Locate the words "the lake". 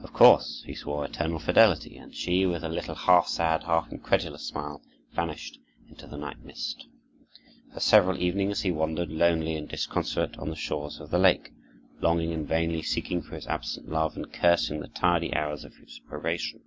11.10-11.50